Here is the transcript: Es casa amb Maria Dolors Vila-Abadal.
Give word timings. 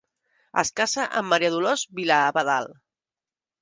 Es 0.61 0.71
casa 0.81 1.05
amb 1.21 1.31
Maria 1.35 1.53
Dolors 1.59 1.87
Vila-Abadal. 2.01 2.71